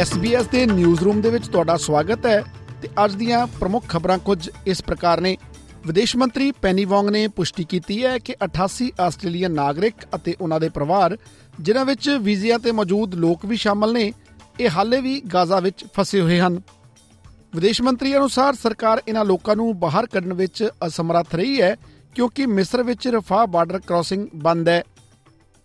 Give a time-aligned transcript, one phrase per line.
[0.00, 2.44] SBS ਦੇ news room ਦੇ ਵਿੱਚ ਤੁਹਾਡਾ ਸਵਾਗਤ ਹੈ
[2.82, 5.36] ਤੇ ਅੱਜ ਦੀਆਂ ਪ੍ਰਮੁੱਖ ਖਬਰਾਂ ਕੁਝ ਇਸ ਪ੍ਰਕਾਰ ਨੇ।
[5.86, 10.68] ਵਿਦੇਸ਼ ਮੰਤਰੀ ਪੈਨੀ ਵੋਂਗ ਨੇ ਪੁਸ਼ਟੀ ਕੀਤੀ ਹੈ ਕਿ 88 ਆਸਟ੍ਰੇਲੀਅਨ ਨਾਗਰਿਕ ਅਤੇ ਉਹਨਾਂ ਦੇ
[10.68, 11.16] ਪਰਿਵਾਰ,
[11.60, 14.12] ਜਿਨ੍ਹਾਂ ਵਿੱਚ ਵੀਜ਼ਿਆਂ ਤੇ ਮੌਜੂਦ ਲੋਕ ਵੀ ਸ਼ਾਮਲ ਨੇ,
[14.60, 16.60] ਇਹ ਹਾਲੇ ਵੀ ਗਾਜ਼ਾ ਵਿੱਚ ਫਸੇ ਹੋਏ ਹਨ।
[17.54, 21.76] ਵਿਦੇਸ਼ ਮੰਤਰੀ ਅਨੁਸਾਰ ਸਰਕਾਰ ਇਹਨਾਂ ਲੋਕਾਂ ਨੂੰ ਬਾਹਰ ਕੱਢਣ ਵਿੱਚ ਅਸਮਰੱਥ ਰਹੀ ਹੈ
[22.14, 24.82] ਕਿਉਂਕਿ ਮਿਸਰ ਵਿੱਚ ਰਫਾ ਬਾਰਡਰ ਕ੍ਰਾਸਿੰਗ ਬੰਦ ਹੈ।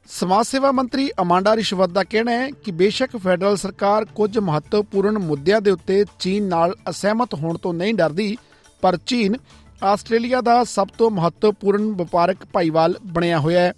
[0.09, 5.59] ਸਮਾਜ ਸੇਵਾ ਮੰਤਰੀ ਅਮਾਂਡਾ ਰਿਸ਼ਵਤ ਦਾ ਕਹਿਣਾ ਹੈ ਕਿ ਬੇਸ਼ੱਕ ਫੈਡਰਲ ਸਰਕਾਰ ਕੁਝ ਮਹੱਤਵਪੂਰਨ ਮੁੱਦਿਆਂ
[5.61, 8.35] ਦੇ ਉੱਤੇ ਚੀਨ ਨਾਲ ਅਸਹਿਮਤ ਹੋਣ ਤੋਂ ਨਹੀਂ ਡਰਦੀ,
[8.83, 9.35] ਪਰ ਚੀਨ
[9.83, 13.73] ਆਸਟ੍ਰੇਲੀਆ ਦਾ ਸਭ ਤੋਂ ਮਹੱਤਵਪੂਰਨ ਵਪਾਰਕ ਭਾਈਵਾਲ ਬਣਿਆ ਹੋਇਆ ਹੈ।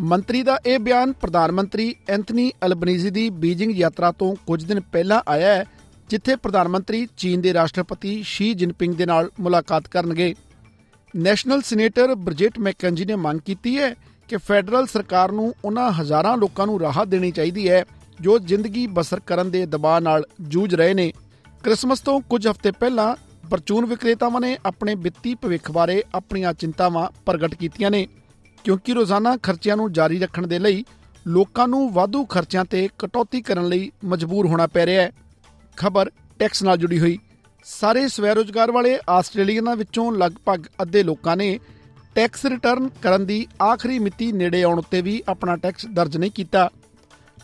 [0.00, 5.20] ਮੰਤਰੀ ਦਾ ਇਹ ਬਿਆਨ ਪ੍ਰਧਾਨ ਮੰਤਰੀ ਐਂਥਨੀ ਅਲਬਨੀਜ਼ੀ ਦੀ ਬੀਜਿੰਗ ਯਾਤਰਾ ਤੋਂ ਕੁਝ ਦਿਨ ਪਹਿਲਾਂ
[5.28, 5.64] ਆਇਆ ਹੈ,
[6.10, 10.34] ਜਿੱਥੇ ਪ੍ਰਧਾਨ ਮੰਤਰੀ ਚੀਨ ਦੇ ਰਾਸ਼ਟਰਪਤੀ ਸ਼ੀ ਜਿਨਪਿੰਗ ਦੇ ਨਾਲ ਮੁਲਾਕਾਤ ਕਰਨਗੇ।
[11.14, 13.94] ਨੈਸ਼ਨਲ ਸੀਨੇਟਰ ਬ੍ਰਿਜਿਟ ਮੈਕੈਂਜੀ ਨੇ ਮੰਗ ਕੀਤੀ ਹੈ
[14.32, 17.84] ਕਿ ਫੈਡਰਲ ਸਰਕਾਰ ਨੂੰ ਉਹਨਾਂ ਹਜ਼ਾਰਾਂ ਲੋਕਾਂ ਨੂੰ ਰਾਹਤ ਦੇਣੀ ਚਾਹੀਦੀ ਹੈ
[18.20, 21.12] ਜੋ ਜ਼ਿੰਦਗੀ ਬਸਰ ਕਰਨ ਦੇ ਦਬਾਅ ਨਾਲ ਜੂਝ ਰਹੇ ਨੇ।
[21.64, 23.16] ਕ੍ਰਿਸਮਸ ਤੋਂ ਕੁਝ ਹਫ਼ਤੇ ਪਹਿਲਾਂ
[23.50, 28.08] ਪਰਚੂਨ ਵਿਕਰੇਤਾਵਾਂ ਨੇ ਆਪਣੇ ਵਿੱਤੀ ਭਵਿੱਖ ਬਾਰੇ ਆਪਣੀਆਂ ਚਿੰਤਾਵਾਂ ਪ੍ਰਗਟ ਕੀਤੀਆਂ ਨੇ,
[28.64, 30.84] ਕਿਉਂਕਿ ਰੋਜ਼ਾਨਾ ਖਰਚਿਆਂ ਨੂੰ ਜਾਰੀ ਰੱਖਣ ਦੇ ਲਈ
[31.26, 35.12] ਲੋਕਾਂ ਨੂੰ ਵਾਧੂ ਖਰਚਿਆਂ ਤੇ ਕਟੌਤੀ ਕਰਨ ਲਈ ਮਜਬੂਰ ਹੋਣਾ ਪੈ ਰਿਹਾ ਹੈ।
[35.76, 37.18] ਖਬਰ ਟੈਕਸ ਨਾਲ ਜੁੜੀ ਹੋਈ।
[37.64, 41.60] ਸਾਰੇ ਸਵੈ-ਰੋਜ਼ਗਾਰ ਵਾਲੇ ਆਸਟ੍ਰੇਲੀਅਨਾਂ ਵਿੱਚੋਂ ਲਗਭਗ ਅੱਧੇ ਲੋਕਾਂ ਨੇ
[42.14, 46.68] ਟੈਕਸ ਰਿਟਰਨ ਕਰਨ ਦੀ ਆਖਰੀ ਮਿਤੀ ਨੇੜੇ ਆਉਣ ਉੱਤੇ ਵੀ ਆਪਣਾ ਟੈਕਸ ਦਰਜ ਨਹੀਂ ਕੀਤਾ।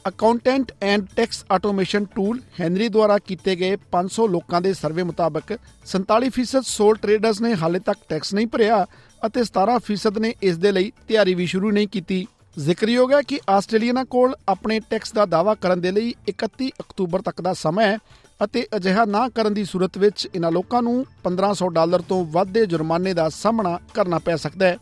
[0.08, 5.52] Accountant and tax automation tool Henry ਦੁਆਰਾ ਕੀਤੇ ਗਏ 500 ਲੋਕਾਂ ਦੇ ਸਰਵੇ ਮੁਤਾਬਕ
[5.86, 8.84] 47% ਸੋਲ ਟ੍ਰੇਡਰਸ ਨੇ ਹਾਲੇ ਤੱਕ ਟੈਕਸ ਨਹੀਂ ਭਰਿਆ
[9.26, 12.26] ਅਤੇ 17% ਨੇ ਇਸ ਦੇ ਲਈ ਤਿਆਰੀ ਵੀ ਸ਼ੁਰੂ ਨਹੀਂ ਕੀਤੀ।
[12.58, 17.40] ਜ਼ਿਕਰਯੋਗ ਹੈ ਕਿ ਆਸਟ੍ਰੇਲੀਅਨਾਂ ਕੋਲ ਆਪਣੇ ਟੈਕਸ ਦਾ ਦਾਅਵਾ ਕਰਨ ਦੇ ਲਈ 31 ਅਕਤੂਬਰ ਤੱਕ
[17.40, 17.98] ਦਾ ਸਮਾਂ ਹੈ
[18.44, 20.94] ਅਤੇ ਅਜਿਹਾ ਨਾ ਕਰਨ ਦੀ ਸੂਰਤ ਵਿੱਚ ਇਹਨਾਂ ਲੋਕਾਂ ਨੂੰ
[21.24, 24.76] 1500 ਡਾਲਰ ਤੋਂ ਵੱਧ ਦੇ ਜੁਰਮਾਨੇ ਦਾ ਸਾਹਮਣਾ ਕਰਨਾ ਪੈ ਸਕਦਾ ਹੈ।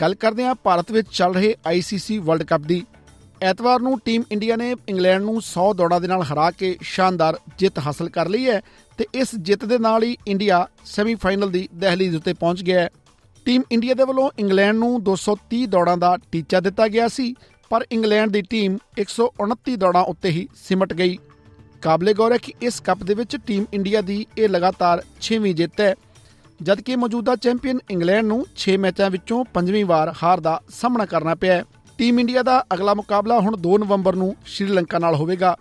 [0.00, 2.84] ਗੱਲ ਕਰਦੇ ਹਾਂ ਭਾਰਤ ਵਿੱਚ ਚੱਲ ਰਹੇ ਆਈਸੀਸੀ ਵਰਲਡ ਕੱਪ ਦੀ।
[3.42, 7.78] ਐਤਵਾਰ ਨੂੰ ਟੀਮ ਇੰਡੀਆ ਨੇ ਇੰਗਲੈਂਡ ਨੂੰ 100 ਦੌੜਾਂ ਦੇ ਨਾਲ ਹਰਾ ਕੇ ਸ਼ਾਨਦਾਰ ਜਿੱਤ
[7.78, 8.60] ਹਾਸਲ ਕਰ ਲਈ ਹੈ
[8.98, 12.88] ਤੇ ਇਸ ਜਿੱਤ ਦੇ ਨਾਲ ਹੀ ਇੰਡੀਆ ਸੈਮੀਫਾਈਨਲ ਦੀ ਦਹਲੀਜ਼ ਉੱਤੇ ਪਹੁੰਚ ਗਿਆ ਹੈ।
[13.46, 17.34] ਟੀਮ ਇੰਡੀਆ ਦੇ ਵੱਲੋਂ ਇੰਗਲੈਂਡ ਨੂੰ 230 ਦੌੜਾਂ ਦਾ ਟੀਚਾ ਦਿੱਤਾ ਗਿਆ ਸੀ,
[17.70, 21.18] ਪਰ ਇੰਗਲੈਂਡ ਦੀ ਟੀਮ 129 ਦੌੜਾਂ ਉੱਤੇ ਹੀ ਸਿਮਟ ਗਈ।
[21.82, 25.80] ਕਾਬਲੇ ਗੌਰ ਹੈ ਕਿ ਇਸ ਕੱਪ ਦੇ ਵਿੱਚ ਟੀਮ ਇੰਡੀਆ ਦੀ ਇਹ ਲਗਾਤਾਰ 6ਵੀਂ ਜਿੱਤ
[25.80, 25.94] ਹੈ।
[26.62, 31.52] ਜਦਕਿ ਮੌਜੂਦਾ ਚੈਂਪੀਅਨ ਇੰਗਲੈਂਡ ਨੂੰ 6 ਮੈਚਾਂ ਵਿੱਚੋਂ 5ਵੀਂ ਵਾਰ ਹਾਰ ਦਾ ਸਾਹਮਣਾ ਕਰਨਾ ਪਿਆ
[31.54, 31.64] ਹੈ।
[31.98, 35.56] ਟੀਮ ਇੰਡੀਆ ਦਾ ਅਗਲਾ ਮੁਕਾਬਲਾ ਹੁਣ 2 ਨਵੰਬਰ ਨੂੰ ਸ਼੍ਰੀਲੰਕਾ ਨਾਲ ਹੋਵੇਗਾ।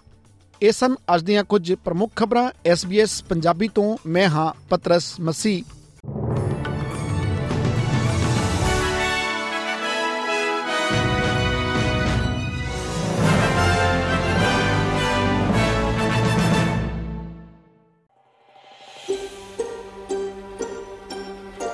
[0.61, 5.63] ਇਹ ਸਨ ਅੱਜ ਦੀਆਂ ਕੁਝ ਪ੍ਰਮੁੱਖ ਖਬਰਾਂ। SBS ਪੰਜਾਬੀ ਤੋਂ ਮੈਂ ਹਾਂ ਪਤਰਸ ਮਸੀ